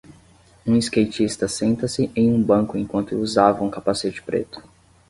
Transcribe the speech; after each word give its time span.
Um 0.65 0.77
skatista 0.81 1.47
senta-se 1.47 2.09
em 2.15 2.33
um 2.33 2.41
banco 2.41 2.75
enquanto 2.75 3.15
usava 3.17 3.63
um 3.63 3.69
capacete 3.69 4.19
preto. 4.19 4.59